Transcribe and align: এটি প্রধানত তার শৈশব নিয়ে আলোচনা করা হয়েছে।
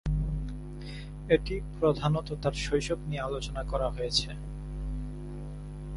এটি 1.29 1.55
প্রধানত 1.79 2.27
তার 2.43 2.55
শৈশব 2.63 2.99
নিয়ে 3.07 3.25
আলোচনা 3.25 3.61
করা 3.63 3.87
হয়েছে। 3.89 4.29